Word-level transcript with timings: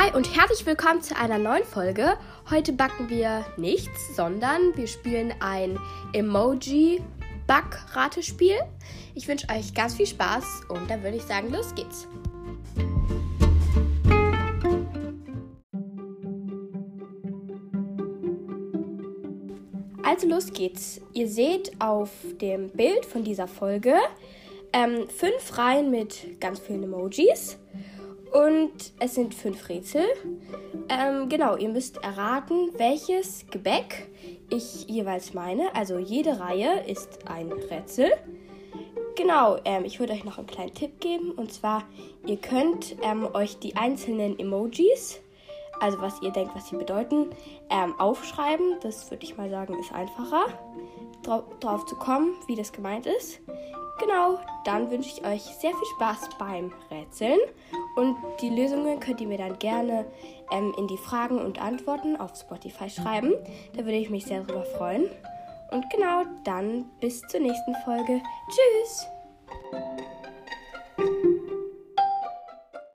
Hi 0.00 0.14
und 0.14 0.36
herzlich 0.36 0.64
willkommen 0.64 1.02
zu 1.02 1.16
einer 1.16 1.38
neuen 1.38 1.64
Folge. 1.64 2.16
Heute 2.48 2.72
backen 2.72 3.08
wir 3.08 3.44
nichts, 3.56 4.14
sondern 4.14 4.76
wir 4.76 4.86
spielen 4.86 5.34
ein 5.40 5.76
Emoji-Back-Ratespiel. 6.12 8.54
Ich 9.16 9.26
wünsche 9.26 9.48
euch 9.48 9.74
ganz 9.74 9.96
viel 9.96 10.06
Spaß 10.06 10.66
und 10.68 10.88
dann 10.88 11.02
würde 11.02 11.16
ich 11.16 11.24
sagen, 11.24 11.50
los 11.50 11.74
geht's. 11.74 12.06
Also 20.04 20.28
los 20.28 20.52
geht's. 20.52 21.00
Ihr 21.12 21.26
seht 21.26 21.72
auf 21.80 22.10
dem 22.40 22.70
Bild 22.70 23.04
von 23.04 23.24
dieser 23.24 23.48
Folge 23.48 23.96
ähm, 24.72 25.08
fünf 25.08 25.58
Reihen 25.58 25.90
mit 25.90 26.40
ganz 26.40 26.60
vielen 26.60 26.84
Emojis. 26.84 27.58
Und 28.32 28.92
es 28.98 29.14
sind 29.14 29.34
fünf 29.34 29.68
Rätsel. 29.68 30.04
Ähm, 30.88 31.28
genau, 31.28 31.56
ihr 31.56 31.68
müsst 31.68 31.98
erraten, 32.02 32.70
welches 32.76 33.46
Gebäck 33.50 34.08
ich 34.50 34.86
jeweils 34.88 35.34
meine. 35.34 35.74
Also 35.74 35.98
jede 35.98 36.40
Reihe 36.40 36.84
ist 36.86 37.26
ein 37.26 37.52
Rätsel. 37.52 38.10
Genau, 39.16 39.58
ähm, 39.64 39.84
ich 39.84 39.98
würde 39.98 40.12
euch 40.12 40.24
noch 40.24 40.38
einen 40.38 40.46
kleinen 40.46 40.74
Tipp 40.74 41.00
geben. 41.00 41.32
Und 41.32 41.52
zwar, 41.52 41.84
ihr 42.26 42.36
könnt 42.36 42.96
ähm, 43.02 43.28
euch 43.34 43.58
die 43.58 43.76
einzelnen 43.76 44.38
Emojis, 44.38 45.20
also 45.80 46.00
was 46.00 46.20
ihr 46.22 46.30
denkt, 46.30 46.54
was 46.54 46.68
sie 46.68 46.76
bedeuten, 46.76 47.30
ähm, 47.70 47.98
aufschreiben. 47.98 48.78
Das 48.82 49.10
würde 49.10 49.24
ich 49.24 49.36
mal 49.36 49.50
sagen, 49.50 49.78
ist 49.78 49.92
einfacher, 49.92 50.46
drauf 51.60 51.86
zu 51.86 51.96
kommen, 51.96 52.34
wie 52.46 52.54
das 52.54 52.72
gemeint 52.72 53.06
ist. 53.06 53.40
Genau, 53.98 54.38
dann 54.64 54.90
wünsche 54.90 55.10
ich 55.10 55.26
euch 55.26 55.42
sehr 55.42 55.72
viel 55.72 55.86
Spaß 55.96 56.30
beim 56.38 56.72
Rätseln. 56.90 57.38
Und 57.96 58.16
die 58.40 58.48
Lösungen 58.48 59.00
könnt 59.00 59.20
ihr 59.20 59.26
mir 59.26 59.38
dann 59.38 59.58
gerne 59.58 60.06
ähm, 60.52 60.72
in 60.78 60.86
die 60.86 60.96
Fragen 60.96 61.38
und 61.40 61.60
Antworten 61.60 62.16
auf 62.16 62.36
Spotify 62.36 62.88
schreiben. 62.88 63.34
Da 63.72 63.84
würde 63.84 63.98
ich 63.98 64.08
mich 64.08 64.26
sehr 64.26 64.42
darüber 64.42 64.64
freuen. 64.64 65.10
Und 65.72 65.84
genau, 65.90 66.22
dann 66.44 66.86
bis 67.00 67.20
zur 67.22 67.40
nächsten 67.40 67.74
Folge. 67.84 68.22
Tschüss! 68.48 69.06